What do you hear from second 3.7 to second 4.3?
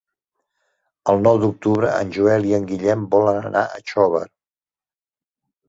a Xóvar.